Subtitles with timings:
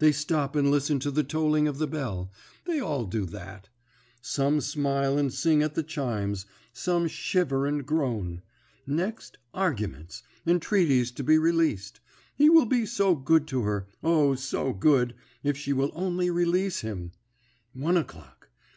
[0.00, 2.32] They stop and listen to the tolling of the bell
[2.64, 3.68] they all do that.
[4.20, 8.42] Some smile and sing at the chimes, some shiver and groan.
[8.88, 12.00] Next arguments, entreaties to be released.
[12.34, 15.14] He will be so good to her, O, so good,
[15.44, 17.12] if she will only release him!
[17.72, 18.50] One o'clock.